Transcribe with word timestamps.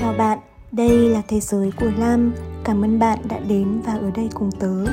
Chào 0.00 0.12
bạn, 0.12 0.38
đây 0.72 1.08
là 1.08 1.22
Thế 1.28 1.40
giới 1.40 1.72
của 1.80 1.90
Lam. 1.98 2.34
Cảm 2.64 2.84
ơn 2.84 2.98
bạn 2.98 3.18
đã 3.28 3.38
đến 3.38 3.80
và 3.86 3.92
ở 3.92 4.10
đây 4.14 4.28
cùng 4.34 4.50
tớ. 4.60 4.84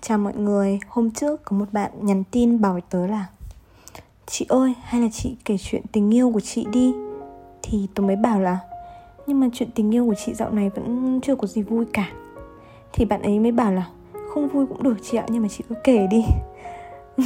Chào 0.00 0.18
mọi 0.18 0.34
người, 0.36 0.78
hôm 0.88 1.10
trước 1.10 1.44
có 1.44 1.56
một 1.56 1.72
bạn 1.72 1.90
nhắn 2.02 2.22
tin 2.30 2.60
bảo 2.60 2.80
tớ 2.90 3.06
là 3.06 3.26
Chị 4.26 4.46
ơi, 4.48 4.74
hay 4.82 5.00
là 5.00 5.08
chị 5.12 5.36
kể 5.44 5.56
chuyện 5.58 5.82
tình 5.92 6.14
yêu 6.14 6.30
của 6.30 6.40
chị 6.40 6.66
đi 6.72 6.92
Thì 7.62 7.86
tớ 7.94 8.02
mới 8.02 8.16
bảo 8.16 8.40
là 8.40 8.58
Nhưng 9.26 9.40
mà 9.40 9.46
chuyện 9.52 9.68
tình 9.74 9.94
yêu 9.94 10.06
của 10.06 10.14
chị 10.26 10.34
dạo 10.34 10.50
này 10.50 10.70
vẫn 10.70 11.20
chưa 11.22 11.36
có 11.36 11.46
gì 11.46 11.62
vui 11.62 11.84
cả 11.92 12.08
Thì 12.92 13.04
bạn 13.04 13.22
ấy 13.22 13.38
mới 13.38 13.52
bảo 13.52 13.72
là 13.72 13.86
không 14.36 14.48
vui 14.48 14.66
cũng 14.66 14.82
được 14.82 14.96
chị 15.02 15.18
ạ, 15.18 15.26
nhưng 15.28 15.42
mà 15.42 15.48
chị 15.48 15.64
cứ 15.68 15.74
kể 15.84 16.06
đi. 16.10 16.24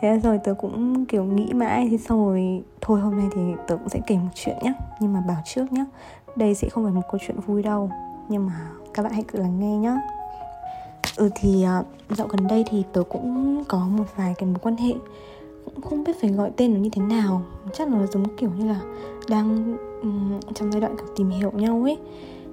Thế 0.00 0.20
rồi 0.22 0.38
tớ 0.44 0.54
cũng 0.54 1.04
kiểu 1.06 1.24
nghĩ 1.24 1.52
mãi 1.52 1.88
Thì 1.90 1.98
xong 1.98 2.26
rồi 2.26 2.62
Thôi 2.80 3.00
hôm 3.00 3.16
nay 3.16 3.26
thì 3.34 3.40
tớ 3.66 3.76
cũng 3.76 3.88
sẽ 3.88 4.00
kể 4.06 4.16
một 4.16 4.30
chuyện 4.34 4.56
nhé 4.62 4.72
Nhưng 5.00 5.12
mà 5.12 5.20
bảo 5.28 5.36
trước 5.44 5.72
nhé 5.72 5.84
Đây 6.36 6.54
sẽ 6.54 6.68
không 6.68 6.84
phải 6.84 6.92
một 6.92 7.02
câu 7.12 7.18
chuyện 7.26 7.40
vui 7.40 7.62
đâu 7.62 7.90
Nhưng 8.28 8.46
mà 8.46 8.70
các 8.94 9.02
bạn 9.02 9.12
hãy 9.12 9.24
cứ 9.28 9.38
lắng 9.38 9.60
nghe 9.60 9.76
nhé 9.76 9.96
Ừ 11.16 11.30
thì 11.34 11.62
à, 11.62 11.82
dạo 12.10 12.26
gần 12.26 12.46
đây 12.48 12.64
thì 12.70 12.82
tớ 12.92 13.02
cũng 13.02 13.64
có 13.68 13.78
một 13.78 14.04
vài 14.16 14.34
cái 14.38 14.46
mối 14.46 14.58
quan 14.62 14.76
hệ 14.76 14.94
Cũng 15.64 15.80
không 15.80 16.04
biết 16.04 16.20
phải 16.20 16.30
gọi 16.30 16.50
tên 16.56 16.74
nó 16.74 16.80
như 16.80 16.90
thế 16.92 17.02
nào. 17.02 17.42
Chắc 17.72 17.88
là 17.88 17.98
nó 17.98 18.06
giống 18.06 18.36
kiểu 18.36 18.50
như 18.58 18.68
là 18.68 18.80
đang 19.28 19.76
um, 20.02 20.40
trong 20.54 20.72
giai 20.72 20.80
đoạn 20.80 20.96
kiểu 20.96 21.06
tìm 21.16 21.30
hiểu 21.30 21.50
nhau 21.50 21.82
ấy. 21.82 21.98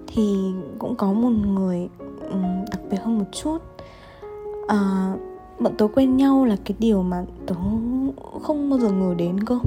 Thì 0.07 0.53
cũng 0.79 0.95
có 0.95 1.13
một 1.13 1.29
người 1.29 1.89
um, 2.31 2.65
đặc 2.71 2.79
về 2.95 3.03
hơn 3.03 3.17
một 3.17 3.25
chút. 3.31 3.57
À, 4.67 5.13
Bọn 5.59 5.73
tớ 5.77 5.87
quen 5.95 6.17
nhau 6.17 6.45
là 6.45 6.55
cái 6.65 6.75
điều 6.79 7.01
mà 7.01 7.25
tớ 7.45 7.55
không 8.41 8.69
bao 8.69 8.79
giờ 8.79 8.91
ngờ 8.91 9.13
đến 9.17 9.43
cơ. 9.43 9.59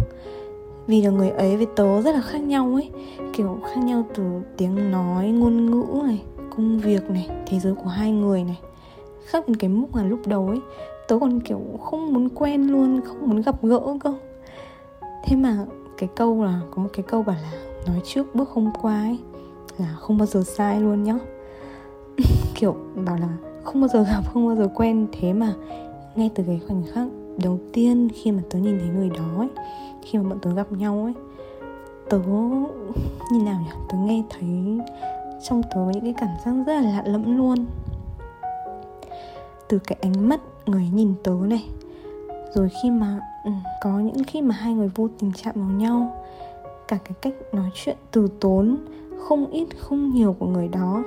Vì 0.87 1.03
là 1.03 1.11
người 1.11 1.31
ấy 1.31 1.57
với 1.57 1.67
tớ 1.77 2.03
rất 2.03 2.15
là 2.15 2.21
khác 2.21 2.39
nhau 2.39 2.75
ấy. 2.75 2.91
Kiểu 3.33 3.59
khác 3.65 3.81
nhau 3.85 4.05
từ 4.15 4.25
tiếng 4.57 4.91
nói 4.91 5.29
ngôn 5.29 5.71
ngữ 5.71 6.03
này 6.05 6.23
công 6.57 6.79
việc 6.79 7.11
này 7.11 7.29
thế 7.47 7.59
giới 7.59 7.75
của 7.75 7.89
hai 7.89 8.13
người 8.13 8.45
này. 8.45 8.59
Khác 9.25 9.49
đến 9.49 9.57
cái 9.57 9.71
mức 9.71 9.87
mà 9.93 10.05
lúc 10.05 10.27
đầu 10.27 10.49
ấy. 10.49 10.61
Tớ 11.09 11.19
còn 11.21 11.41
kiểu 11.41 11.61
không 11.83 12.13
muốn 12.13 12.29
quen 12.29 12.69
luôn 12.73 13.01
không 13.05 13.31
muốn 13.31 13.43
gặp 13.43 13.63
gỡ 13.63 13.81
cơ. 14.01 14.15
Thế 15.25 15.37
mà 15.37 15.67
cái 15.99 16.09
câu 16.17 16.45
là 16.45 16.61
có 16.71 16.83
một 16.83 16.89
cái 16.93 17.03
câu 17.09 17.23
bảo 17.23 17.37
là 17.43 17.53
nói 17.87 18.01
trước 18.05 18.35
bước 18.35 18.51
hôm 18.51 18.71
qua 18.83 19.03
ấy 19.03 19.19
là 19.79 19.97
không 20.01 20.19
bao 20.19 20.27
giờ 20.27 20.43
sai 20.43 20.81
luôn 20.81 21.03
nhá. 21.03 21.19
kiểu 22.59 22.77
bảo 22.95 23.17
là 23.17 23.29
không 23.65 23.81
bao 23.81 23.89
giờ 23.89 24.03
gặp, 24.03 24.23
không 24.33 24.47
bao 24.47 24.57
giờ 24.57 24.69
quen 24.75 25.07
thế 25.13 25.33
mà. 25.33 25.55
Ngay 26.15 26.31
từ 26.35 26.45
cái 26.47 26.61
khoảnh 26.69 26.83
khắc 26.93 27.09
đầu 27.43 27.59
tiên 27.73 28.09
khi 28.15 28.33
mà 28.33 28.43
tớ 28.51 28.59
nhìn 28.59 28.79
thấy 28.79 28.89
người 28.89 29.11
đó 29.11 29.39
ấy, 29.39 29.49
khi 30.03 30.19
mà 30.19 30.29
bọn 30.29 30.39
tớ 30.43 30.55
gặp 30.55 30.73
nhau 30.73 31.03
ấy, 31.05 31.15
tớ 32.11 32.19
như 33.33 33.43
nào 33.45 33.61
nhỉ? 33.61 33.71
Tớ 33.89 33.99
nghe 33.99 34.23
thấy 34.31 34.79
trong 35.43 35.63
tớ 35.75 35.81
những 35.93 36.03
cái 36.03 36.15
cảm 36.19 36.29
giác 36.45 36.65
rất 36.67 36.81
là 36.81 36.91
lạ 36.91 37.03
lẫm 37.07 37.37
luôn. 37.39 37.67
Từ 39.69 39.79
cái 39.79 39.99
ánh 40.03 40.29
mắt 40.29 40.41
người 40.67 40.89
nhìn 40.95 41.15
tớ 41.25 41.33
này, 41.41 41.69
rồi 42.55 42.69
khi 42.83 42.91
mà 42.91 43.21
ừ, 43.45 43.51
có 43.83 43.91
những 43.91 44.25
khi 44.27 44.43
mà 44.43 44.55
hai 44.55 44.75
người 44.75 44.91
vô 44.95 45.09
tình 45.19 45.33
chạm 45.43 45.55
vào 45.55 45.71
nhau, 45.71 46.25
cả 46.89 46.99
cái 47.05 47.15
cách 47.23 47.35
nói 47.53 47.71
chuyện 47.75 47.97
từ 48.11 48.29
tốn, 48.41 48.77
không 49.19 49.51
ít, 49.51 49.67
không 49.79 50.11
nhiều 50.11 50.37
của 50.39 50.47
người 50.47 50.69
đó 50.69 51.03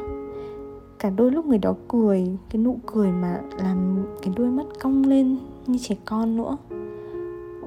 cả 1.01 1.09
đôi 1.09 1.31
lúc 1.31 1.45
người 1.45 1.57
đó 1.57 1.75
cười, 1.87 2.27
cái 2.49 2.61
nụ 2.61 2.79
cười 2.85 3.11
mà 3.11 3.41
làm 3.63 4.05
cái 4.21 4.33
đôi 4.37 4.47
mắt 4.47 4.65
cong 4.79 5.03
lên 5.03 5.37
như 5.67 5.79
trẻ 5.81 5.95
con 6.05 6.37
nữa. 6.37 6.57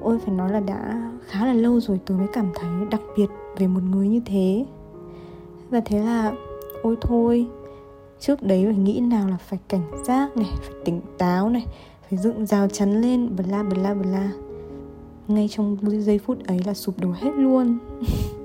Ôi, 0.01 0.19
phải 0.19 0.35
nói 0.35 0.51
là 0.51 0.59
đã 0.59 1.11
khá 1.27 1.45
là 1.45 1.53
lâu 1.53 1.79
rồi 1.79 1.99
tôi 2.05 2.17
mới 2.17 2.27
cảm 2.33 2.51
thấy 2.55 2.69
đặc 2.91 3.01
biệt 3.17 3.27
về 3.57 3.67
một 3.67 3.83
người 3.91 4.07
như 4.07 4.21
thế. 4.25 4.65
Và 5.69 5.81
thế 5.85 5.99
là, 5.99 6.33
ôi 6.83 6.95
thôi, 7.01 7.47
trước 8.19 8.43
đấy 8.43 8.65
phải 8.65 8.77
nghĩ 8.77 8.99
nào 8.99 9.29
là 9.29 9.37
phải 9.37 9.59
cảnh 9.67 10.03
giác 10.03 10.37
này, 10.37 10.51
phải 10.61 10.75
tỉnh 10.85 11.01
táo 11.17 11.49
này, 11.49 11.65
phải 12.09 12.19
dựng 12.19 12.45
rào 12.45 12.67
chắn 12.67 13.01
lên 13.01 13.35
bla 13.35 13.63
bla 13.63 13.93
bla 13.93 14.31
ngay 15.27 15.47
trong 15.51 15.77
giây 16.01 16.19
phút 16.19 16.47
ấy 16.47 16.59
là 16.65 16.73
sụp 16.73 16.99
đổ 16.99 17.11
hết 17.11 17.31
luôn. 17.35 17.77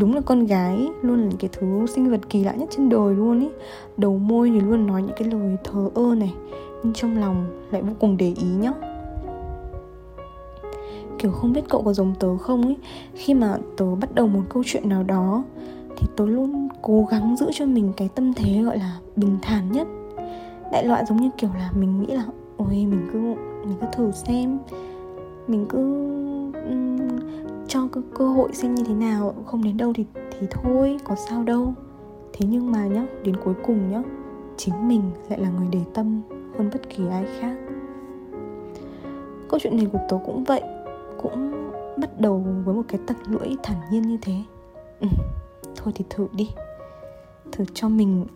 đúng 0.00 0.14
là 0.14 0.20
con 0.20 0.46
gái 0.46 0.88
luôn 1.02 1.24
là 1.24 1.30
cái 1.38 1.50
thứ 1.52 1.86
sinh 1.86 2.10
vật 2.10 2.20
kỳ 2.28 2.44
lạ 2.44 2.52
nhất 2.52 2.68
trên 2.76 2.88
đời 2.88 3.14
luôn 3.14 3.40
ý. 3.40 3.48
Đầu 3.96 4.18
môi 4.18 4.50
thì 4.50 4.60
luôn 4.60 4.86
nói 4.86 5.02
những 5.02 5.16
cái 5.16 5.28
lời 5.28 5.56
thờ 5.64 5.90
ơ 5.94 6.14
này, 6.14 6.34
nhưng 6.82 6.92
trong 6.92 7.18
lòng 7.18 7.46
lại 7.70 7.82
vô 7.82 7.92
cùng 7.98 8.16
để 8.16 8.34
ý 8.36 8.48
nhá. 8.60 8.72
Kiểu 11.18 11.30
không 11.30 11.52
biết 11.52 11.68
cậu 11.68 11.82
có 11.82 11.92
giống 11.92 12.14
tớ 12.18 12.36
không 12.36 12.62
ấy 12.62 12.76
khi 13.14 13.34
mà 13.34 13.58
tớ 13.76 13.94
bắt 13.94 14.14
đầu 14.14 14.26
một 14.26 14.42
câu 14.48 14.62
chuyện 14.66 14.88
nào 14.88 15.02
đó, 15.02 15.44
thì 15.96 16.06
tớ 16.16 16.26
luôn 16.26 16.68
cố 16.82 17.06
gắng 17.10 17.36
giữ 17.36 17.46
cho 17.52 17.66
mình 17.66 17.92
cái 17.96 18.08
tâm 18.14 18.34
thế 18.34 18.62
gọi 18.62 18.78
là 18.78 18.98
bình 19.16 19.38
thản 19.42 19.72
nhất. 19.72 19.88
Đại 20.72 20.84
loại 20.84 21.04
giống 21.08 21.20
như 21.20 21.30
kiểu 21.38 21.50
là 21.58 21.70
mình 21.74 22.00
nghĩ 22.00 22.06
là, 22.06 22.24
ôi, 22.56 22.68
mình 22.70 23.08
cứ 23.12 23.18
mình 23.66 23.76
cứ 23.80 23.86
thử 23.92 24.10
xem, 24.10 24.58
mình 25.48 25.66
cứ 25.68 26.10
cho 27.70 27.88
cơ, 27.92 28.00
cơ 28.14 28.28
hội 28.28 28.48
xem 28.52 28.74
như 28.74 28.84
thế 28.84 28.94
nào 28.94 29.34
không 29.46 29.64
đến 29.64 29.76
đâu 29.76 29.92
thì 29.96 30.04
thì 30.14 30.46
thôi 30.50 30.98
có 31.04 31.14
sao 31.28 31.42
đâu. 31.42 31.74
Thế 32.32 32.46
nhưng 32.48 32.72
mà 32.72 32.86
nhá 32.86 33.06
đến 33.24 33.36
cuối 33.44 33.54
cùng 33.66 33.90
nhá 33.90 34.02
chính 34.56 34.88
mình 34.88 35.02
lại 35.28 35.40
là 35.40 35.50
người 35.50 35.68
để 35.70 35.80
tâm 35.94 36.22
hơn 36.58 36.70
bất 36.72 36.90
kỳ 36.90 37.02
ai 37.10 37.24
khác. 37.40 37.56
Câu 39.48 39.60
chuyện 39.60 39.76
này 39.76 39.86
của 39.92 39.98
tớ 40.08 40.18
cũng 40.26 40.44
vậy 40.44 40.62
cũng 41.22 41.52
bắt 42.00 42.20
đầu 42.20 42.44
với 42.64 42.74
một 42.74 42.82
cái 42.88 43.00
tật 43.06 43.16
lưỡi 43.26 43.56
thản 43.62 43.76
nhiên 43.90 44.02
như 44.02 44.18
thế. 44.22 44.34
Ừ, 45.00 45.08
thôi 45.76 45.92
thì 45.96 46.04
thử 46.10 46.26
đi. 46.32 46.50
Thử 47.52 47.64
cho 47.74 47.88
mình 47.88 48.26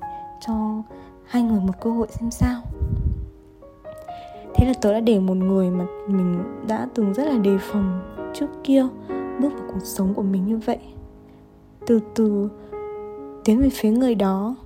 cho 0.47 0.83
hai 1.25 1.43
người 1.43 1.61
một 1.61 1.81
cơ 1.81 1.91
hội 1.91 2.07
xem 2.11 2.31
sao. 2.31 2.63
Thế 4.55 4.67
là 4.67 4.73
tớ 4.83 4.93
đã 4.93 5.01
để 5.01 5.21
một 5.21 5.37
người 5.37 5.71
mà 5.71 5.87
mình 6.09 6.43
đã 6.69 6.89
từng 6.95 7.15
rất 7.15 7.25
là 7.25 7.39
đề 7.39 7.59
phòng 7.61 8.15
trước 8.35 8.47
kia 8.65 8.87
bước 9.41 9.53
vào 9.53 9.69
cuộc 9.73 9.85
sống 9.85 10.15
của 10.15 10.23
mình 10.23 10.47
như 10.47 10.57
vậy. 10.57 10.79
Từ 11.87 12.01
từ 12.15 12.49
tiến 13.45 13.61
về 13.61 13.69
phía 13.73 13.91
người 13.91 14.15
đó, 14.15 14.57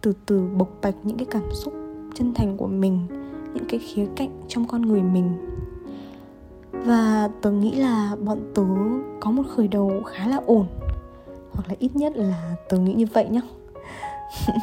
từ 0.00 0.12
từ 0.26 0.48
bộc 0.56 0.68
bạch 0.82 0.94
những 1.02 1.16
cái 1.16 1.26
cảm 1.30 1.42
xúc 1.52 1.74
chân 2.14 2.34
thành 2.34 2.56
của 2.56 2.66
mình, 2.66 3.06
những 3.54 3.64
cái 3.68 3.80
khía 3.80 4.06
cạnh 4.16 4.30
trong 4.48 4.68
con 4.68 4.82
người 4.82 5.02
mình. 5.02 5.30
Và 6.72 7.30
tớ 7.42 7.50
nghĩ 7.50 7.74
là 7.74 8.16
bọn 8.24 8.38
tớ 8.54 8.62
có 9.20 9.30
một 9.30 9.42
khởi 9.56 9.68
đầu 9.68 10.02
khá 10.06 10.28
là 10.28 10.40
ổn, 10.46 10.66
hoặc 11.52 11.68
là 11.68 11.74
ít 11.78 11.96
nhất 11.96 12.16
là 12.16 12.56
tớ 12.68 12.78
nghĩ 12.78 12.94
như 12.94 13.06
vậy 13.12 13.28
nhá. 13.28 13.40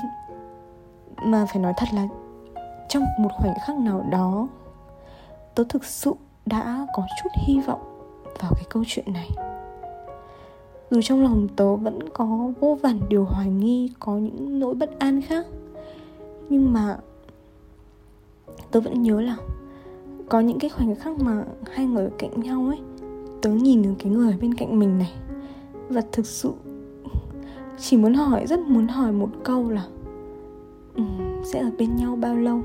Mà 1.25 1.45
phải 1.45 1.61
nói 1.61 1.73
thật 1.77 1.87
là 1.93 2.07
trong 2.89 3.03
một 3.19 3.29
khoảnh 3.37 3.53
khắc 3.67 3.77
nào 3.77 4.05
đó, 4.11 4.47
tớ 5.55 5.63
thực 5.69 5.85
sự 5.85 6.13
đã 6.45 6.87
có 6.93 7.03
chút 7.23 7.29
hy 7.47 7.59
vọng 7.59 7.81
vào 8.39 8.51
cái 8.55 8.65
câu 8.69 8.83
chuyện 8.87 9.13
này 9.13 9.29
dù 10.93 11.01
trong 11.01 11.23
lòng 11.23 11.47
tớ 11.55 11.75
vẫn 11.75 12.09
có 12.09 12.51
vô 12.59 12.77
vàn 12.81 12.99
điều 13.09 13.25
hoài 13.25 13.49
nghi 13.49 13.91
có 13.99 14.17
những 14.17 14.59
nỗi 14.59 14.75
bất 14.75 14.99
an 14.99 15.21
khác. 15.21 15.45
Nhưng 16.49 16.73
mà 16.73 16.97
tớ 18.71 18.79
vẫn 18.79 19.01
nhớ 19.01 19.21
là 19.21 19.37
có 20.29 20.39
những 20.39 20.59
cái 20.59 20.69
khoảnh 20.69 20.95
khắc 20.95 21.19
mà 21.19 21.45
hai 21.71 21.85
người 21.85 22.03
ở 22.03 22.11
cạnh 22.17 22.41
nhau 22.41 22.67
ấy 22.67 22.79
tớ 23.41 23.49
nhìn 23.49 23.81
được 23.81 23.93
cái 23.99 24.11
người 24.11 24.31
ở 24.31 24.37
bên 24.41 24.53
cạnh 24.53 24.79
mình 24.79 24.99
này. 24.99 25.13
Và 25.89 26.01
thực 26.11 26.25
sự 26.25 26.53
chỉ 27.77 27.97
muốn 27.97 28.13
hỏi 28.13 28.47
rất 28.47 28.59
muốn 28.59 28.87
hỏi 28.87 29.11
một 29.11 29.29
câu 29.43 29.69
là 29.69 29.85
um, 30.95 31.43
sẽ 31.43 31.59
ở 31.59 31.71
bên 31.77 31.95
nhau 31.95 32.15
bao 32.15 32.35
lâu? 32.35 32.61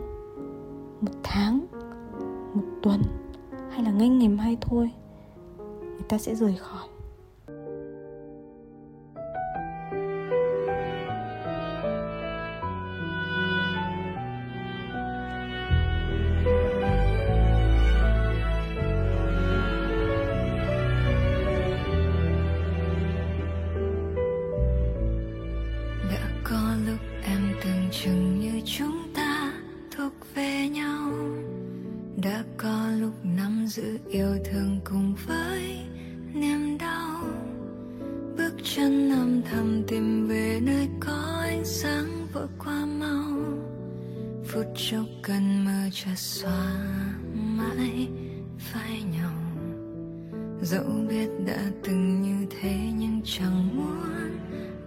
Một 1.00 1.12
tháng? 1.22 1.60
Một 2.54 2.64
tuần? 2.82 3.02
Hay 3.70 3.84
là 3.84 3.92
ngay 3.92 4.08
ngày 4.08 4.28
mai 4.28 4.56
thôi? 4.60 4.90
Người 5.80 6.08
ta 6.08 6.18
sẽ 6.18 6.34
rời 6.34 6.54
khỏi. 6.58 6.88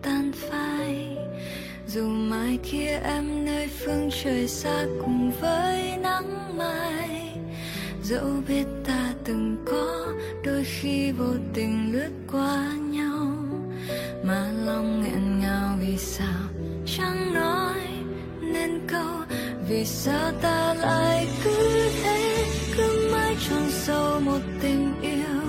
Tan 0.01 0.31
phai. 0.35 1.17
Dù 1.87 2.07
mai 2.07 2.59
kia 2.71 2.99
em 3.03 3.45
nơi 3.45 3.67
phương 3.67 4.09
trời 4.23 4.47
xa 4.47 4.85
cùng 5.01 5.31
với 5.41 5.97
nắng 5.97 6.57
mai, 6.57 7.37
dẫu 8.03 8.27
biết 8.47 8.65
ta 8.87 9.13
từng 9.25 9.57
có 9.65 10.07
đôi 10.45 10.63
khi 10.63 11.11
vô 11.11 11.33
tình 11.53 11.93
lướt 11.93 12.11
qua 12.31 12.71
nhau, 12.89 13.33
mà 14.23 14.51
lòng 14.65 15.03
nghẹn 15.03 15.39
ngào 15.39 15.77
vì 15.81 15.97
sao 15.97 16.41
chẳng 16.85 17.33
nói 17.33 17.79
nên 18.41 18.79
câu, 18.87 19.15
vì 19.69 19.85
sao 19.85 20.31
ta 20.41 20.73
lại 20.73 21.27
cứ 21.43 21.89
thế, 22.03 22.45
cứ 22.77 23.09
mãi 23.13 23.35
chôn 23.49 23.71
sâu 23.71 24.19
một 24.19 24.39
tình 24.61 24.93
yêu, 25.01 25.41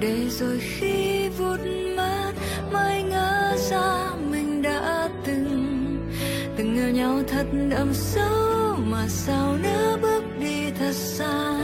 để 0.00 0.28
rồi 0.30 0.58
khi 0.60 1.05
thật 7.52 7.58
đậm 7.70 7.94
sâu 7.94 8.76
mà 8.76 9.08
sao 9.08 9.56
nữa 9.62 9.96
bước 10.02 10.22
đi 10.40 10.70
thật 10.78 10.92
xa? 10.92 11.54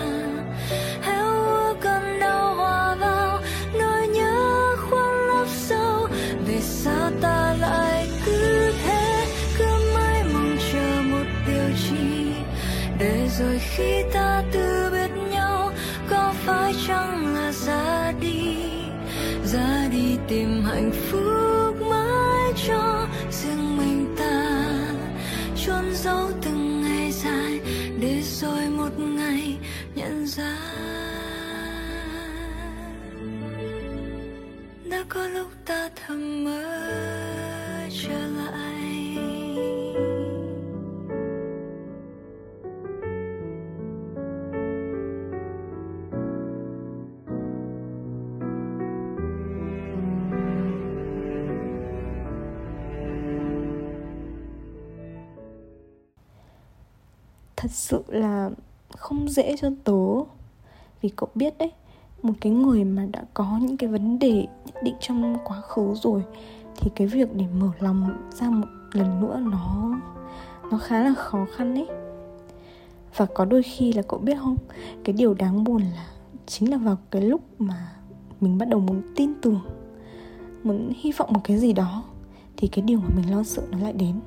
Héo 1.02 1.26
úa 1.26 1.74
cơn 1.80 2.20
đau 2.20 2.54
hòa 2.54 2.96
vào, 3.00 3.40
nỗi 3.78 4.08
nhớ 4.08 4.76
khoan 4.76 5.28
lấp 5.28 5.46
sâu. 5.48 6.08
Vì 6.46 6.60
sao 6.60 7.10
ta 7.20 7.56
lại 7.60 8.08
cứ 8.26 8.72
thế, 8.84 9.26
cứ 9.58 9.64
mãi 9.94 10.24
mong 10.32 10.56
chờ 10.72 11.02
một 11.02 11.24
điều 11.46 11.76
chi? 11.88 12.32
Để 12.98 13.28
rồi 13.38 13.60
khi 13.76 14.02
ta 14.12 14.42
từ 14.52 14.90
biệt 14.92 15.10
nhau, 15.30 15.72
có 16.10 16.34
phải 16.46 16.74
chăng 16.86 17.34
là 17.34 17.52
ra 17.52 18.12
đi? 18.20 18.56
Ra 19.44 19.88
đi 19.92 20.16
tìm 20.28 20.64
hạnh 20.64 20.90
phúc 21.10 21.21
gian 30.36 30.56
đã 34.90 35.04
có 35.08 35.28
lúc 35.28 35.48
ta 35.64 35.90
thầm 35.96 36.44
mơ 36.44 36.62
trở 37.90 38.26
lại. 38.26 38.52
Thật 57.56 57.70
sự 57.70 58.02
là 58.08 58.50
không 58.96 59.28
dễ 59.28 59.56
cho 59.60 59.70
tớ 59.84 60.01
vì 61.02 61.08
cậu 61.08 61.28
biết 61.34 61.58
đấy, 61.58 61.72
một 62.22 62.32
cái 62.40 62.52
người 62.52 62.84
mà 62.84 63.06
đã 63.12 63.24
có 63.34 63.58
những 63.62 63.76
cái 63.76 63.88
vấn 63.88 64.18
đề 64.18 64.46
nhất 64.66 64.82
định 64.82 64.94
trong 65.00 65.36
quá 65.44 65.60
khứ 65.60 65.94
rồi, 65.94 66.22
thì 66.76 66.90
cái 66.94 67.06
việc 67.06 67.34
để 67.34 67.44
mở 67.60 67.70
lòng 67.78 68.30
ra 68.30 68.50
một 68.50 68.66
lần 68.92 69.20
nữa 69.20 69.40
nó 69.50 69.98
nó 70.70 70.78
khá 70.78 71.02
là 71.04 71.14
khó 71.14 71.46
khăn 71.56 71.74
đấy 71.74 71.86
và 73.16 73.26
có 73.26 73.44
đôi 73.44 73.62
khi 73.62 73.92
là 73.92 74.02
cậu 74.02 74.18
biết 74.18 74.38
không, 74.40 74.56
cái 75.04 75.12
điều 75.12 75.34
đáng 75.34 75.64
buồn 75.64 75.82
là 75.82 76.06
chính 76.46 76.70
là 76.70 76.76
vào 76.76 76.96
cái 77.10 77.22
lúc 77.22 77.40
mà 77.58 77.92
mình 78.40 78.58
bắt 78.58 78.68
đầu 78.68 78.80
muốn 78.80 79.02
tin 79.16 79.32
tưởng, 79.42 79.60
muốn 80.64 80.92
hy 80.96 81.12
vọng 81.12 81.32
một 81.32 81.40
cái 81.44 81.58
gì 81.58 81.72
đó, 81.72 82.02
thì 82.56 82.68
cái 82.68 82.82
điều 82.82 82.98
mà 82.98 83.08
mình 83.16 83.30
lo 83.30 83.42
sợ 83.42 83.62
nó 83.70 83.78
lại 83.78 83.92
đến. 83.92 84.20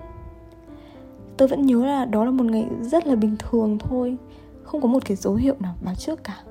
Tôi 1.38 1.48
vẫn 1.48 1.66
nhớ 1.66 1.86
là 1.86 2.06
đó 2.06 2.26
là 2.26 2.32
một 2.32 2.46
ngày 2.46 2.68
rất 2.82 3.08
là 3.08 3.16
bình 3.16 3.36
thường 3.40 3.78
thôi, 3.80 4.18
không 4.64 4.82
có 4.82 4.88
một 4.88 5.06
cái 5.06 5.18
dấu 5.18 5.36
hiệu 5.36 5.56
nào 5.60 5.76
báo 5.82 5.96
trước 5.96 6.24
cả 6.24 6.44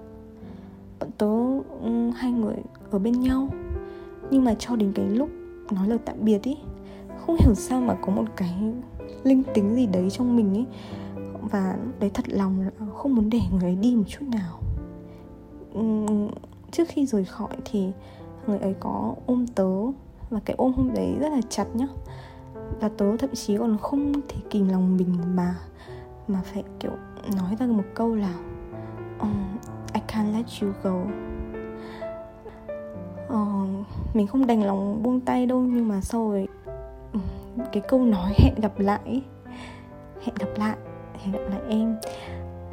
bọn 1.04 1.12
tớ 1.18 1.26
um, 1.82 2.10
hai 2.10 2.32
người 2.32 2.56
ở 2.90 2.98
bên 2.98 3.20
nhau. 3.20 3.48
Nhưng 4.30 4.44
mà 4.44 4.54
cho 4.58 4.76
đến 4.76 4.92
cái 4.94 5.08
lúc 5.08 5.28
nói 5.70 5.88
lời 5.88 5.98
tạm 6.04 6.16
biệt 6.20 6.42
ý 6.42 6.56
không 7.18 7.36
hiểu 7.38 7.54
sao 7.54 7.80
mà 7.80 7.94
có 7.94 8.12
một 8.12 8.24
cái 8.36 8.72
linh 9.24 9.42
tính 9.54 9.74
gì 9.74 9.86
đấy 9.86 10.10
trong 10.10 10.36
mình 10.36 10.54
ấy 10.54 10.66
và 11.50 11.76
đấy 12.00 12.10
thật 12.14 12.24
lòng 12.28 12.60
là 12.60 12.70
không 12.94 13.14
muốn 13.14 13.30
để 13.30 13.40
người 13.52 13.70
ấy 13.70 13.76
đi 13.76 13.96
một 13.96 14.04
chút 14.06 14.26
nào. 14.32 14.58
Um, 15.74 16.30
trước 16.70 16.88
khi 16.88 17.06
rời 17.06 17.24
khỏi 17.24 17.56
thì 17.64 17.88
người 18.46 18.58
ấy 18.58 18.74
có 18.80 19.14
ôm 19.26 19.46
tớ 19.46 19.70
và 20.30 20.40
cái 20.44 20.56
ôm 20.58 20.72
hôm 20.72 20.94
đấy 20.94 21.14
rất 21.20 21.32
là 21.32 21.40
chặt 21.48 21.66
nhá. 21.74 21.86
Và 22.80 22.88
tớ 22.88 23.16
thậm 23.16 23.30
chí 23.34 23.56
còn 23.56 23.78
không 23.78 24.12
thể 24.28 24.36
kìm 24.50 24.68
lòng 24.68 24.96
mình 24.96 25.18
mà 25.34 25.54
mà 26.28 26.40
phải 26.44 26.62
kiểu 26.80 26.92
nói 27.36 27.56
ra 27.58 27.66
một 27.66 27.84
câu 27.94 28.14
là 28.14 28.34
ờ, 29.18 29.28
I 29.94 30.00
can't 30.08 30.32
let 30.32 30.44
you 30.62 30.72
go. 30.82 30.94
Uh, 33.34 33.68
mình 34.14 34.26
không 34.26 34.46
đành 34.46 34.62
lòng 34.66 35.02
buông 35.02 35.20
tay 35.20 35.46
đâu 35.46 35.60
nhưng 35.60 35.88
mà 35.88 36.00
sau 36.00 36.30
rồi 36.30 36.48
ừ, 37.12 37.18
cái 37.72 37.82
câu 37.88 38.00
nói 38.00 38.32
hẹn 38.38 38.54
gặp 38.62 38.78
lại 38.78 39.22
hẹn 40.24 40.34
gặp 40.38 40.48
lại 40.56 40.76
hẹn 41.22 41.32
gặp 41.32 41.42
lại 41.50 41.60
em 41.68 41.96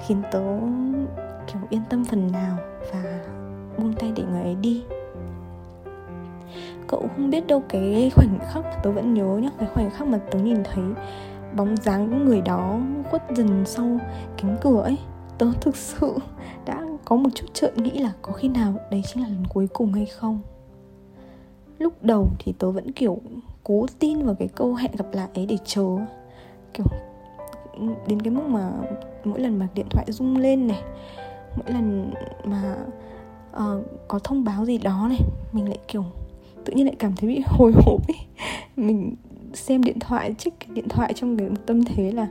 khiến 0.08 0.22
tớ 0.32 0.44
kiểu 1.48 1.62
yên 1.70 1.82
tâm 1.90 2.06
phần 2.06 2.32
nào 2.32 2.58
và 2.94 3.20
buông 3.78 3.94
tay 3.94 4.12
để 4.16 4.24
người 4.32 4.42
ấy 4.42 4.56
đi. 4.56 4.84
Cậu 6.88 7.10
không 7.16 7.30
biết 7.30 7.48
đâu 7.48 7.64
cái 7.70 8.12
khoảnh 8.16 8.40
khắc 8.54 8.64
mà 8.64 8.80
tớ 8.84 8.92
vẫn 8.92 9.14
nhớ 9.14 9.38
nhá 9.42 9.50
cái 9.60 9.70
khoảnh 9.74 9.90
khắc 9.92 10.08
mà 10.08 10.18
tớ 10.32 10.40
nhìn 10.40 10.64
thấy 10.64 10.84
bóng 11.56 11.78
dáng 11.78 12.26
người 12.26 12.42
đó 12.42 12.80
khuất 13.10 13.24
dần 13.36 13.64
sau 13.66 14.00
cánh 14.38 14.58
cửa 14.62 14.82
ấy. 14.82 14.98
Tớ 15.38 15.48
thực 15.62 15.76
sự 15.76 16.16
có 17.06 17.16
một 17.16 17.30
chút 17.36 17.46
chợt 17.54 17.78
nghĩ 17.78 17.92
là 17.92 18.12
có 18.22 18.34
khi 18.34 18.48
nào 18.48 18.74
đấy 18.92 19.02
chính 19.14 19.24
là 19.24 19.30
lần 19.30 19.44
cuối 19.50 19.68
cùng 19.74 19.94
hay 19.94 20.06
không. 20.06 20.40
Lúc 21.80 21.94
đầu 22.04 22.28
thì 22.40 22.54
tớ 22.60 22.72
vẫn 22.72 22.92
kiểu 22.92 23.22
cố 23.64 23.86
tin 24.00 24.26
vào 24.26 24.36
cái 24.36 24.48
câu 24.48 24.74
hẹn 24.74 24.92
gặp 24.98 25.06
lại 25.14 25.28
ấy 25.36 25.46
để 25.46 25.58
chờ. 25.66 25.98
Kiểu 26.74 26.86
đến 28.08 28.22
cái 28.22 28.32
mức 28.32 28.44
mà 28.48 28.72
mỗi 29.24 29.40
lần 29.40 29.60
mà 29.60 29.68
điện 29.76 29.86
thoại 29.90 30.06
rung 30.10 30.38
lên 30.38 30.68
này 30.68 30.82
mỗi 31.58 31.72
lần 31.72 32.14
mà 32.44 32.76
uh, 33.52 33.86
có 34.08 34.20
thông 34.20 34.44
báo 34.44 34.66
gì 34.66 34.78
đó 34.78 35.06
này 35.10 35.20
mình 35.52 35.68
lại 35.68 35.80
kiểu 35.88 36.04
tự 36.66 36.74
nhiên 36.74 36.86
lại 36.86 36.96
cảm 37.00 37.16
thấy 37.16 37.30
bị 37.30 37.42
hồi 37.46 37.72
hộp 37.86 38.08
ấy. 38.08 38.18
Mình 38.76 39.16
xem 39.54 39.84
điện 39.84 40.00
thoại 40.00 40.36
check 40.38 40.60
cái 40.60 40.70
điện 40.74 40.90
thoại 40.90 41.14
trong 41.14 41.38
cái 41.38 41.50
tâm 41.66 41.86
thế 41.86 42.12
là 42.12 42.28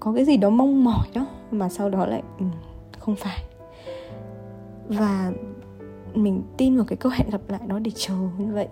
có 0.00 0.12
cái 0.12 0.24
gì 0.24 0.36
đó 0.36 0.50
mong 0.50 0.84
mỏi 0.84 1.06
đó 1.14 1.26
mà 1.50 1.68
sau 1.68 1.90
đó 1.90 2.06
lại 2.06 2.22
ừ, 2.38 2.44
không 2.98 3.16
phải 3.16 3.47
và 4.88 5.32
mình 6.14 6.42
tin 6.56 6.76
vào 6.76 6.84
cái 6.84 6.96
câu 6.96 7.12
hẹn 7.14 7.30
gặp 7.30 7.40
lại 7.48 7.60
đó 7.66 7.78
để 7.78 7.90
chờ 7.94 8.14
như 8.38 8.52
vậy. 8.52 8.68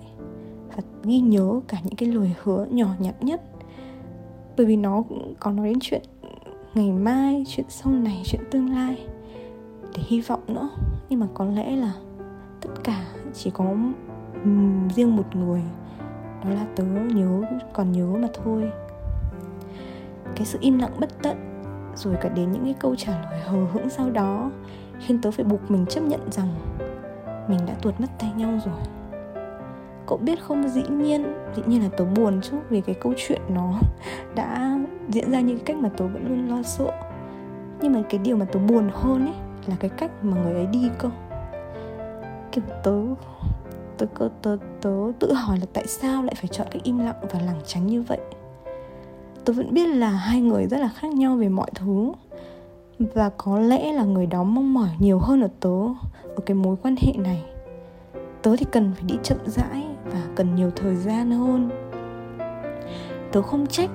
Và 0.76 0.82
ghi 1.02 1.20
nhớ 1.20 1.60
cả 1.68 1.78
những 1.84 1.94
cái 1.96 2.08
lời 2.08 2.34
hứa 2.42 2.66
nhỏ 2.70 2.88
nhặt 2.98 3.14
nhất. 3.20 3.42
Bởi 4.56 4.66
vì 4.66 4.76
nó 4.76 5.02
cũng 5.08 5.34
có 5.40 5.52
nói 5.52 5.66
đến 5.66 5.78
chuyện 5.80 6.02
ngày 6.74 6.92
mai, 6.92 7.44
chuyện 7.48 7.66
sau 7.68 7.92
này, 7.92 8.22
chuyện 8.24 8.40
tương 8.50 8.70
lai 8.70 9.06
để 9.94 10.02
hy 10.06 10.20
vọng 10.20 10.42
nữa. 10.46 10.68
Nhưng 11.08 11.20
mà 11.20 11.26
có 11.34 11.44
lẽ 11.44 11.76
là 11.76 11.92
tất 12.60 12.70
cả 12.84 13.06
chỉ 13.34 13.50
có 13.50 13.74
riêng 14.94 15.16
một 15.16 15.36
người. 15.36 15.62
Đó 16.44 16.50
là 16.50 16.66
tớ 16.76 16.84
nhớ, 16.84 17.42
còn 17.72 17.92
nhớ 17.92 18.06
mà 18.06 18.28
thôi. 18.44 18.70
Cái 20.36 20.46
sự 20.46 20.58
im 20.60 20.78
lặng 20.78 20.96
bất 21.00 21.22
tận, 21.22 21.36
rồi 21.94 22.14
cả 22.20 22.28
đến 22.28 22.52
những 22.52 22.64
cái 22.64 22.74
câu 22.80 22.96
trả 22.96 23.22
lời 23.22 23.40
hờ 23.40 23.64
hững 23.72 23.90
sau 23.90 24.10
đó 24.10 24.50
khiến 25.00 25.20
tớ 25.22 25.30
phải 25.30 25.44
buộc 25.44 25.70
mình 25.70 25.86
chấp 25.86 26.00
nhận 26.00 26.20
rằng 26.30 26.48
mình 27.48 27.58
đã 27.66 27.74
tuột 27.82 28.00
mất 28.00 28.06
tay 28.18 28.32
nhau 28.36 28.50
rồi. 28.64 28.74
Cậu 30.06 30.18
biết 30.18 30.40
không? 30.42 30.68
Dĩ 30.68 30.82
nhiên 30.90 31.34
dĩ 31.56 31.62
nhiên 31.66 31.82
là 31.82 31.88
tớ 31.96 32.04
buồn 32.04 32.40
chứ 32.42 32.56
vì 32.70 32.80
cái 32.80 32.94
câu 32.94 33.14
chuyện 33.16 33.40
nó 33.48 33.78
đã 34.34 34.78
diễn 35.08 35.30
ra 35.30 35.40
như 35.40 35.54
cái 35.54 35.64
cách 35.64 35.76
mà 35.76 35.88
tớ 35.96 36.06
vẫn 36.06 36.28
luôn 36.28 36.48
lo 36.48 36.62
sợ. 36.62 36.90
Nhưng 37.80 37.92
mà 37.92 38.02
cái 38.10 38.18
điều 38.18 38.36
mà 38.36 38.44
tớ 38.44 38.60
buồn 38.60 38.90
hơn 38.92 39.26
ấy 39.26 39.34
là 39.66 39.76
cái 39.80 39.90
cách 39.90 40.10
mà 40.22 40.36
người 40.42 40.54
ấy 40.54 40.66
đi 40.66 40.90
cơ. 40.98 41.10
Kiểu 42.52 42.64
tớ 42.84 43.02
tớ, 43.98 44.06
tớ, 44.18 44.28
tớ, 44.42 44.56
tớ 44.80 44.90
tự 45.18 45.32
hỏi 45.32 45.58
là 45.58 45.66
tại 45.72 45.86
sao 45.86 46.22
lại 46.22 46.34
phải 46.34 46.48
chọn 46.48 46.66
cái 46.70 46.80
im 46.84 46.98
lặng 46.98 47.20
và 47.30 47.40
lảng 47.40 47.60
tránh 47.66 47.86
như 47.86 48.02
vậy? 48.02 48.18
Tớ 49.44 49.52
vẫn 49.52 49.74
biết 49.74 49.86
là 49.86 50.10
hai 50.10 50.40
người 50.40 50.66
rất 50.66 50.78
là 50.78 50.88
khác 50.88 51.12
nhau 51.14 51.36
về 51.36 51.48
mọi 51.48 51.70
thứ 51.74 52.12
và 52.98 53.30
có 53.36 53.58
lẽ 53.58 53.92
là 53.92 54.04
người 54.04 54.26
đó 54.26 54.42
mong 54.42 54.74
mỏi 54.74 54.88
nhiều 54.98 55.18
hơn 55.18 55.40
ở 55.40 55.48
tớ 55.60 55.78
ở 56.36 56.42
cái 56.46 56.54
mối 56.54 56.76
quan 56.82 56.96
hệ 56.96 57.12
này. 57.18 57.44
Tớ 58.42 58.56
thì 58.56 58.66
cần 58.72 58.92
phải 58.94 59.04
đi 59.06 59.14
chậm 59.22 59.38
rãi 59.46 59.84
và 60.04 60.20
cần 60.36 60.54
nhiều 60.54 60.70
thời 60.76 60.96
gian 60.96 61.30
hơn. 61.30 61.70
Tớ 63.32 63.42
không 63.42 63.66
trách. 63.66 63.90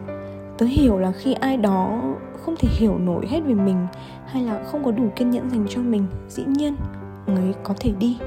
Tớ 0.58 0.66
hiểu 0.66 0.98
là 0.98 1.12
khi 1.12 1.34
ai 1.34 1.58
đó 1.58 2.02
không 2.34 2.56
thể 2.60 2.70
hiểu 2.72 2.98
nổi 2.98 3.28
hết 3.28 3.40
về 3.40 3.54
mình 3.54 3.88
hay 4.26 4.44
là 4.44 4.64
không 4.64 4.84
có 4.84 4.92
đủ 4.92 5.04
kiên 5.16 5.30
nhẫn 5.30 5.50
dành 5.50 5.66
cho 5.70 5.82
mình, 5.82 6.06
dĩ 6.28 6.44
nhiên, 6.46 6.76
người 7.28 7.44
ấy 7.44 7.54
có 7.64 7.74
thể 7.80 7.92
đi. 8.00 8.18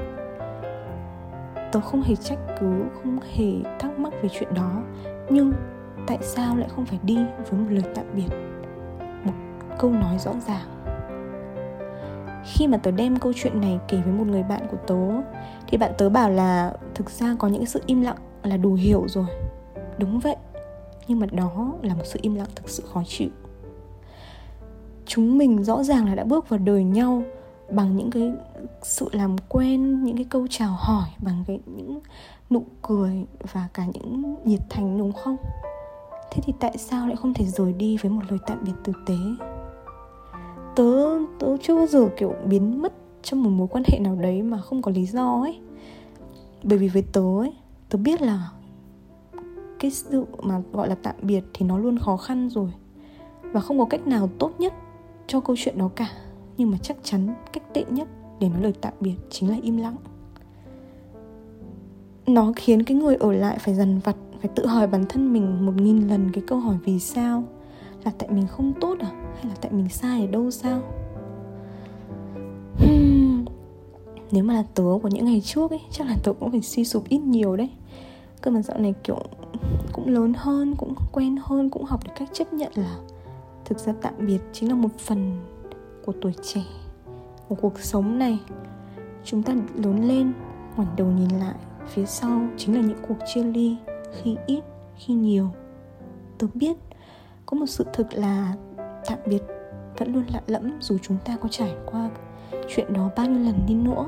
Tớ 1.71 1.79
không 1.79 2.01
hề 2.01 2.15
trách 2.15 2.39
cứ, 2.59 2.83
không 2.93 3.19
hề 3.35 3.53
thắc 3.79 3.99
mắc 3.99 4.13
về 4.21 4.29
chuyện 4.39 4.53
đó. 4.53 4.81
Nhưng 5.29 5.53
tại 6.07 6.17
sao 6.21 6.55
lại 6.55 6.69
không 6.75 6.85
phải 6.85 6.99
đi 7.03 7.17
với 7.49 7.59
một 7.59 7.67
lời 7.69 7.83
tạm 7.95 8.05
biệt? 8.15 8.29
Câu 9.79 9.91
nói 9.91 10.17
rõ 10.19 10.31
ràng. 10.47 10.67
Khi 12.45 12.67
mà 12.67 12.77
tớ 12.77 12.91
đem 12.91 13.19
câu 13.19 13.33
chuyện 13.35 13.61
này 13.61 13.79
kể 13.87 14.01
với 14.01 14.13
một 14.13 14.27
người 14.27 14.43
bạn 14.43 14.67
của 14.71 14.77
tớ, 14.87 15.21
thì 15.67 15.77
bạn 15.77 15.91
tớ 15.97 16.09
bảo 16.09 16.29
là 16.29 16.73
thực 16.95 17.09
ra 17.09 17.35
có 17.39 17.47
những 17.47 17.65
sự 17.65 17.81
im 17.85 18.01
lặng 18.01 18.17
là 18.43 18.57
đủ 18.57 18.73
hiểu 18.73 19.05
rồi. 19.07 19.25
Đúng 19.97 20.19
vậy, 20.19 20.35
nhưng 21.07 21.19
mà 21.19 21.25
đó 21.31 21.73
là 21.81 21.93
một 21.93 22.03
sự 22.05 22.19
im 22.21 22.35
lặng 22.35 22.47
thực 22.55 22.69
sự 22.69 22.83
khó 22.93 23.03
chịu. 23.07 23.29
Chúng 25.05 25.37
mình 25.37 25.63
rõ 25.63 25.83
ràng 25.83 26.05
là 26.05 26.15
đã 26.15 26.23
bước 26.23 26.49
vào 26.49 26.59
đời 26.59 26.83
nhau 26.83 27.23
bằng 27.69 27.97
những 27.97 28.11
cái 28.11 28.31
sự 28.81 29.09
làm 29.11 29.35
quen, 29.49 30.03
những 30.03 30.15
cái 30.15 30.25
câu 30.29 30.47
chào 30.49 30.75
hỏi, 30.79 31.07
bằng 31.23 31.43
cái 31.47 31.59
những 31.65 31.99
nụ 32.49 32.63
cười 32.81 33.25
và 33.53 33.67
cả 33.73 33.85
những 33.93 34.35
nhiệt 34.43 34.61
thành 34.69 34.97
đúng 34.97 35.13
không? 35.13 35.37
Thế 36.31 36.41
thì 36.45 36.53
tại 36.59 36.77
sao 36.77 37.07
lại 37.07 37.15
không 37.15 37.33
thể 37.33 37.45
rời 37.45 37.73
đi 37.73 37.97
với 37.97 38.11
một 38.11 38.21
lời 38.29 38.39
tạm 38.47 38.63
biệt 38.63 38.73
tử 38.83 38.93
tế? 39.05 39.15
Tớ 40.75 41.19
tớ 41.39 41.57
chưa 41.61 41.75
bao 41.75 41.87
giờ, 41.87 42.09
kiểu, 42.17 42.33
biến 42.45 42.81
mất 42.81 42.93
trong 43.23 43.43
một 43.43 43.49
mối 43.49 43.67
quan 43.67 43.83
hệ 43.87 43.99
nào 43.99 44.15
đấy 44.15 44.41
mà 44.41 44.57
không 44.57 44.81
có 44.81 44.91
lý 44.91 45.05
do 45.05 45.41
ấy. 45.41 45.59
Bởi 46.63 46.77
vì 46.77 46.87
với 46.87 47.01
tớ 47.01 47.39
ấy, 47.39 47.53
tớ 47.89 47.97
biết 47.97 48.21
là 48.21 48.49
cái 49.79 49.91
sự 49.91 50.25
mà 50.41 50.61
gọi 50.73 50.89
là 50.89 50.95
tạm 50.95 51.15
biệt 51.21 51.43
thì 51.53 51.65
nó 51.65 51.77
luôn 51.77 51.99
khó 51.99 52.17
khăn 52.17 52.49
rồi. 52.49 52.69
Và 53.41 53.59
không 53.59 53.79
có 53.79 53.85
cách 53.85 54.07
nào 54.07 54.29
tốt 54.39 54.51
nhất 54.59 54.73
cho 55.27 55.39
câu 55.39 55.55
chuyện 55.59 55.77
đó 55.77 55.89
cả. 55.95 56.09
Nhưng 56.57 56.71
mà 56.71 56.77
chắc 56.77 56.97
chắn 57.03 57.33
cách 57.53 57.73
tệ 57.73 57.83
nhất 57.89 58.07
để 58.39 58.49
nói 58.49 58.61
lời 58.61 58.73
tạm 58.81 58.93
biệt 58.99 59.15
chính 59.29 59.49
là 59.49 59.57
im 59.61 59.77
lặng. 59.77 59.95
Nó 62.27 62.53
khiến 62.55 62.83
cái 62.83 62.97
người 62.97 63.15
ở 63.15 63.31
lại 63.31 63.57
phải 63.59 63.75
dần 63.75 63.99
vặt, 63.99 64.15
phải 64.39 64.51
tự 64.55 64.65
hỏi 64.65 64.87
bản 64.87 65.05
thân 65.09 65.33
mình 65.33 65.65
một 65.65 65.73
nghìn 65.75 66.07
lần 66.07 66.29
cái 66.33 66.43
câu 66.47 66.59
hỏi 66.59 66.77
vì 66.85 66.99
sao 66.99 67.43
là 68.05 68.11
tại 68.17 68.29
mình 68.29 68.47
không 68.47 68.73
tốt 68.81 68.97
à? 68.99 69.09
Hay 69.35 69.45
là 69.45 69.55
tại 69.61 69.71
mình 69.71 69.89
sai 69.89 70.21
ở 70.21 70.27
đâu 70.27 70.51
sao? 70.51 70.81
Hmm. 72.77 73.45
nếu 74.31 74.43
mà 74.43 74.53
là 74.53 74.63
tớ 74.73 74.83
của 75.03 75.07
những 75.07 75.25
ngày 75.25 75.41
trước 75.41 75.71
ấy, 75.71 75.81
chắc 75.91 76.07
là 76.07 76.15
tớ 76.23 76.33
cũng 76.33 76.51
phải 76.51 76.61
suy 76.61 76.85
sụp 76.85 77.09
ít 77.09 77.17
nhiều 77.17 77.55
đấy. 77.55 77.69
Cơ 78.41 78.51
mà 78.51 78.61
dạo 78.61 78.77
này 78.77 78.93
kiểu 79.03 79.19
cũng 79.93 80.07
lớn 80.07 80.33
hơn, 80.37 80.75
cũng 80.75 80.93
quen 81.11 81.37
hơn, 81.43 81.69
cũng 81.69 81.83
học 81.85 82.03
được 82.03 82.11
cách 82.15 82.29
chấp 82.33 82.53
nhận 82.53 82.71
là 82.75 82.95
thực 83.65 83.79
ra 83.79 83.93
tạm 84.01 84.13
biệt 84.19 84.39
chính 84.53 84.69
là 84.69 84.75
một 84.75 84.97
phần 84.97 85.37
của 86.05 86.13
tuổi 86.21 86.33
trẻ, 86.43 86.63
của 87.47 87.55
cuộc 87.55 87.79
sống 87.79 88.19
này. 88.19 88.39
Chúng 89.23 89.43
ta 89.43 89.53
lớn 89.75 90.07
lên, 90.07 90.33
ngoảnh 90.75 90.95
đầu 90.97 91.07
nhìn 91.07 91.29
lại, 91.39 91.55
phía 91.87 92.05
sau 92.05 92.41
chính 92.57 92.75
là 92.75 92.81
những 92.81 92.99
cuộc 93.07 93.17
chia 93.33 93.43
ly, 93.43 93.77
khi 94.21 94.35
ít, 94.47 94.61
khi 94.97 95.13
nhiều. 95.13 95.49
Tôi 96.37 96.49
biết 96.53 96.77
có 97.45 97.57
một 97.57 97.65
sự 97.65 97.85
thực 97.93 98.13
là 98.13 98.53
tạm 99.05 99.19
biệt 99.25 99.43
vẫn 99.97 100.13
luôn 100.13 100.23
lạ 100.33 100.41
lẫm 100.47 100.71
dù 100.79 100.97
chúng 101.01 101.17
ta 101.25 101.37
có 101.41 101.49
trải 101.49 101.75
qua 101.85 102.09
chuyện 102.67 102.93
đó 102.93 103.09
bao 103.15 103.25
nhiêu 103.25 103.43
lần 103.45 103.65
đi 103.67 103.73
nữa. 103.75 104.05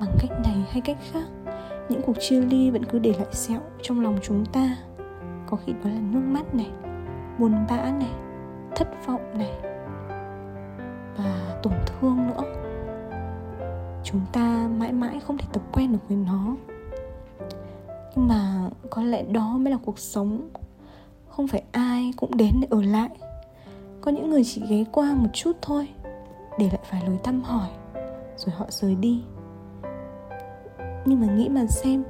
Bằng 0.00 0.16
cách 0.18 0.30
này 0.44 0.66
hay 0.70 0.80
cách 0.80 0.98
khác, 1.12 1.24
những 1.88 2.02
cuộc 2.06 2.16
chia 2.20 2.40
ly 2.40 2.70
vẫn 2.70 2.84
cứ 2.84 2.98
để 2.98 3.14
lại 3.18 3.26
sẹo 3.32 3.60
trong 3.82 4.00
lòng 4.00 4.18
chúng 4.22 4.44
ta. 4.46 4.76
Có 5.46 5.56
khi 5.56 5.72
đó 5.72 5.90
là 5.90 6.00
nước 6.00 6.20
mắt 6.20 6.54
này, 6.54 6.70
buồn 7.38 7.52
bã 7.68 7.76
này, 7.76 8.12
thất 8.76 8.88
vọng 9.06 9.38
này 9.38 9.52
và 11.16 11.60
tổn 11.62 11.72
thương 11.86 12.26
nữa. 12.26 12.42
Chúng 14.04 14.20
ta 14.32 14.68
mãi 14.78 14.92
mãi 14.92 15.20
không 15.20 15.38
thể 15.38 15.46
tập 15.52 15.62
quen 15.72 15.92
được 15.92 16.08
với 16.08 16.16
nó. 16.16 16.56
Nhưng 18.16 18.28
mà 18.28 18.70
có 18.90 19.02
lẽ 19.02 19.22
đó 19.22 19.56
mới 19.58 19.72
là 19.72 19.78
cuộc 19.84 19.98
sống. 19.98 20.48
Không 21.28 21.48
phải 21.48 21.62
ai 21.72 21.85
cũng 22.16 22.36
đến 22.36 22.52
để 22.60 22.68
ở 22.70 22.82
lại. 22.82 23.08
Có 24.00 24.10
những 24.10 24.30
người 24.30 24.44
chỉ 24.44 24.62
ghé 24.68 24.84
qua 24.92 25.14
một 25.14 25.28
chút 25.32 25.52
thôi, 25.62 25.88
để 26.58 26.66
lại 26.66 26.80
vài 26.90 27.02
lời 27.06 27.16
thăm 27.24 27.42
hỏi, 27.42 27.68
rồi 28.36 28.54
họ 28.56 28.66
rời 28.68 28.94
đi. 28.94 29.22
Nhưng 31.04 31.20
mà 31.20 31.26
nghĩ 31.34 31.48
mà 31.48 31.66
xem, 31.66 32.04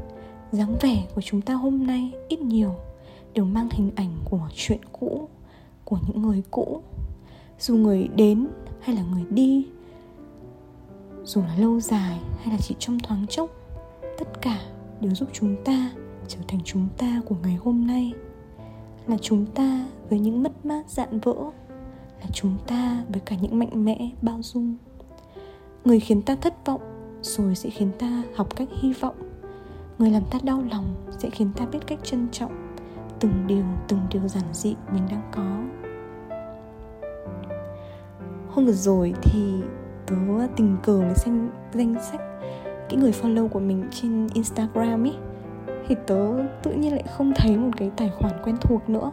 dáng 0.52 0.76
vẻ 0.80 1.06
của 1.14 1.20
chúng 1.20 1.40
ta 1.40 1.54
hôm 1.54 1.86
nay 1.86 2.12
ít 2.28 2.40
nhiều 2.40 2.74
đều 3.34 3.44
mang 3.44 3.68
hình 3.70 3.90
ảnh 3.96 4.12
của 4.24 4.48
chuyện 4.54 4.80
cũ, 4.92 5.28
của 5.84 5.98
những 6.06 6.22
người 6.22 6.42
cũ. 6.50 6.82
Dù 7.58 7.76
người 7.76 8.08
đến 8.14 8.48
hay 8.80 8.96
là 8.96 9.02
người 9.02 9.24
đi, 9.30 9.66
dù 11.24 11.42
là 11.42 11.56
lâu 11.58 11.80
dài 11.80 12.18
hay 12.38 12.52
là 12.52 12.56
chỉ 12.60 12.74
trong 12.78 12.98
thoáng 12.98 13.26
chốc, 13.26 13.50
tất 14.18 14.42
cả 14.42 14.60
đều 15.00 15.14
giúp 15.14 15.28
chúng 15.32 15.56
ta 15.64 15.90
trở 16.28 16.38
thành 16.48 16.60
chúng 16.64 16.88
ta 16.98 17.20
của 17.26 17.36
ngày 17.42 17.54
hôm 17.54 17.86
nay 17.86 18.12
là 19.06 19.16
chúng 19.20 19.46
ta 19.46 19.86
với 20.10 20.18
những 20.18 20.42
mất 20.42 20.66
mát 20.66 20.82
dạn 20.88 21.20
vỡ, 21.20 21.34
là 22.20 22.26
chúng 22.32 22.56
ta 22.66 23.04
với 23.08 23.20
cả 23.20 23.36
những 23.40 23.58
mạnh 23.58 23.84
mẽ 23.84 24.10
bao 24.22 24.38
dung. 24.42 24.76
Người 25.84 26.00
khiến 26.00 26.22
ta 26.22 26.36
thất 26.36 26.66
vọng 26.66 26.80
rồi 27.22 27.54
sẽ 27.54 27.70
khiến 27.70 27.90
ta 27.98 28.22
học 28.36 28.56
cách 28.56 28.68
hy 28.80 28.92
vọng. 28.92 29.14
Người 29.98 30.10
làm 30.10 30.22
ta 30.30 30.38
đau 30.42 30.62
lòng 30.70 30.94
sẽ 31.18 31.30
khiến 31.30 31.50
ta 31.56 31.66
biết 31.66 31.78
cách 31.86 31.98
trân 32.02 32.28
trọng 32.32 32.74
từng 33.20 33.46
điều 33.46 33.64
từng 33.88 34.00
điều 34.10 34.28
giản 34.28 34.44
dị 34.52 34.74
mình 34.92 35.02
đang 35.10 35.30
có. 35.32 35.62
Hôm 38.50 38.66
vừa 38.66 38.72
rồi 38.72 39.14
thì 39.22 39.52
tớ 40.06 40.16
tình 40.56 40.76
cờ 40.82 40.98
mới 40.98 41.14
xem 41.14 41.50
danh 41.72 41.94
sách 42.10 42.20
cái 42.88 42.96
người 42.96 43.12
follow 43.22 43.48
của 43.48 43.60
mình 43.60 43.84
trên 43.90 44.28
instagram 44.34 45.06
ấy 45.06 45.16
thì 45.88 45.94
tớ 46.06 46.28
tự 46.62 46.72
nhiên 46.72 46.92
lại 46.92 47.02
không 47.16 47.32
thấy 47.36 47.56
một 47.56 47.70
cái 47.76 47.90
tài 47.96 48.08
khoản 48.08 48.32
quen 48.44 48.56
thuộc 48.60 48.90
nữa. 48.90 49.12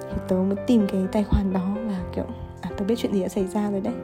Thì 0.00 0.18
tớ 0.28 0.36
mới 0.36 0.56
tìm 0.66 0.86
cái 0.88 1.06
tài 1.12 1.24
khoản 1.24 1.52
đó 1.52 1.76
và 1.86 2.04
kiểu 2.14 2.24
à 2.60 2.70
tớ 2.76 2.84
biết 2.84 2.94
chuyện 2.98 3.12
gì 3.12 3.22
đã 3.22 3.28
xảy 3.28 3.46
ra 3.46 3.70
rồi 3.70 3.80
đấy. 3.80 3.94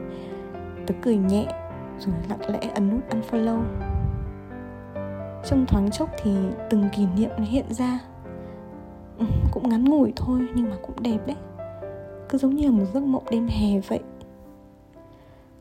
Tớ 0.87 0.95
cười 1.03 1.17
nhẹ 1.17 1.47
rồi 1.99 2.15
lặng 2.29 2.51
lẽ 2.51 2.71
ấn 2.75 2.91
nút 2.91 3.01
unfollow. 3.11 3.63
Trong 5.45 5.67
thoáng 5.67 5.91
chốc 5.91 6.11
thì 6.23 6.37
từng 6.71 6.89
kỷ 6.97 7.07
niệm 7.17 7.31
nó 7.39 7.45
hiện 7.45 7.65
ra. 7.69 7.99
Ừ, 9.19 9.27
cũng 9.53 9.69
ngắn 9.69 9.85
ngủi 9.85 10.13
thôi 10.17 10.41
nhưng 10.55 10.71
mà 10.71 10.77
cũng 10.87 11.03
đẹp 11.03 11.19
đấy. 11.27 11.37
Cứ 12.29 12.39
giống 12.39 12.55
như 12.55 12.67
là 12.67 12.71
một 12.71 12.85
giấc 12.95 13.03
mộng 13.03 13.25
đêm 13.31 13.47
hè 13.47 13.81
vậy. 13.81 14.01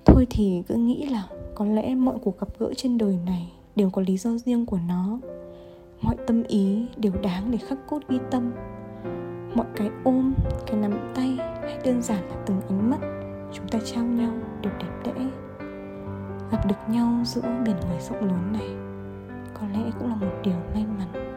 Thôi 0.06 0.28
thì 0.30 0.64
cứ 0.68 0.76
nghĩ 0.76 1.06
là 1.06 1.24
có 1.56 1.66
lẽ 1.66 1.96
mọi 1.96 2.16
cuộc 2.24 2.40
gặp 2.40 2.48
gỡ 2.60 2.74
trên 2.76 2.98
đời 2.98 3.20
này 3.26 3.52
đều 3.76 3.90
có 3.90 4.02
lý 4.02 4.18
do 4.18 4.32
riêng 4.32 4.66
của 4.66 4.80
nó 4.88 5.20
mọi 6.02 6.16
tâm 6.28 6.44
ý 6.44 6.88
đều 6.98 7.14
đáng 7.24 7.52
để 7.52 7.58
khắc 7.58 7.78
cốt 7.88 8.00
ghi 8.10 8.20
tâm. 8.32 8.52
Mọi 9.56 9.66
cái 9.76 9.90
ôm, 10.04 10.34
cái 10.68 10.76
nắm 10.76 11.12
tay 11.16 11.38
hay 11.62 11.80
đơn 11.86 12.02
giản 12.02 12.30
là 12.30 12.36
từng 12.46 12.62
ánh 12.70 12.90
mắt, 12.90 13.00
chúng 13.54 13.68
ta 13.68 13.80
trao 13.86 14.04
nhau 14.04 14.32
đều 14.62 14.74
đẹp 14.80 14.92
đẽ. 15.04 15.26
Gặp 16.52 16.66
được 16.68 16.90
nhau 16.90 17.10
giữa 17.26 17.42
biển 17.42 17.76
người 17.90 18.00
rộng 18.00 18.26
lớn 18.26 18.54
này, 18.54 18.70
có 19.54 19.68
lẽ 19.74 19.92
cũng 20.00 20.10
là 20.10 20.16
một 20.16 20.34
điều 20.44 20.58
may 20.74 20.86
mắn. 20.98 21.37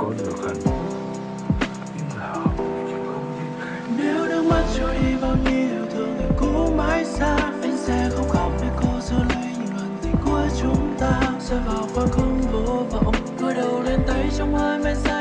có 0.00 0.12
được 0.18 0.32
hạnh 0.46 0.60
phúc 0.64 0.74
nhưng 1.96 2.18
là 2.18 2.26
họ 2.26 2.50
không 2.56 3.36
nếu 3.96 4.26
nước 4.26 4.44
mắt 4.50 4.64
cho 4.78 4.92
đi 4.92 5.16
bao 5.22 5.36
nhiêu 5.36 5.86
thương 5.94 6.16
thì 6.18 6.24
cũ 6.38 6.72
mãi 6.76 7.04
xa. 7.04 7.36
Anh 7.62 7.76
sẽ 7.76 8.10
không 8.14 8.28
khóc 8.28 8.52
với 8.60 8.68
cô 8.76 9.00
giữ 9.00 9.16
lấy 9.34 9.48
những 9.58 9.76
lần 9.76 9.98
tình 10.02 10.14
của 10.24 10.48
chúng 10.60 10.96
ta. 11.00 11.20
Sẽ 11.40 11.56
vào 11.66 11.88
khoảng 11.94 12.08
không 12.08 12.40
vô 12.52 12.84
vọng, 12.90 13.14
cúi 13.40 13.54
đầu 13.54 13.82
lên 13.82 14.00
tay 14.06 14.30
trong 14.38 14.54
hơi 14.54 14.78
mê 14.78 14.94
say 14.94 15.19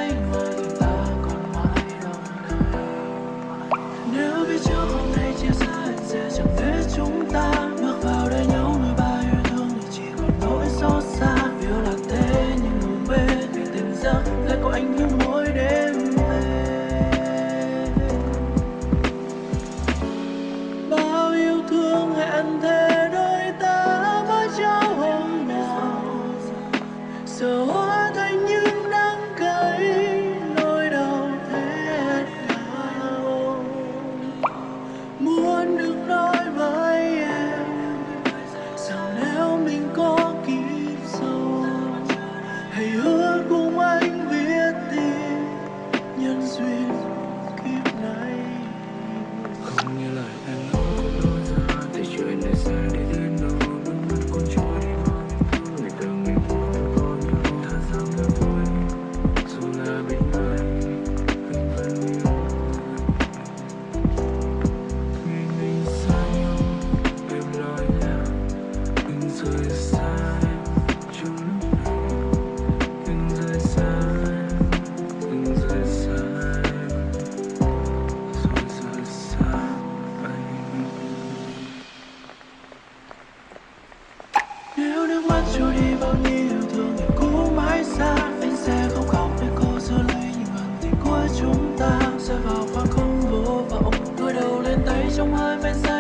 mắt 85.28 85.44
trôi 85.58 85.74
đi 85.74 85.96
bao 86.02 86.16
nhiêu 86.24 86.62
thương 86.74 86.96
ngày 86.98 87.08
cũ 87.16 87.52
mãi 87.56 87.84
xa 87.84 88.16
anh 88.42 88.58
sẽ 88.58 88.90
không 88.96 89.08
khóc 89.08 89.32
để 89.42 89.48
cô 89.56 89.80
giữ 89.80 89.96
lấy 89.96 90.34
những 90.40 90.56
ân 90.56 90.78
tình 90.82 90.96
của 91.04 91.28
chúng 91.40 91.76
ta 91.80 92.00
rơi 92.20 92.38
vào 92.40 92.68
khoảng 92.74 92.88
không 92.88 93.22
vô 93.22 93.64
vọng 93.70 93.94
cúi 94.18 94.34
đầu 94.34 94.62
lên 94.62 94.80
tay 94.86 95.08
trong 95.18 95.34
hơi 95.34 95.58
men 95.64 95.76
say 95.76 95.99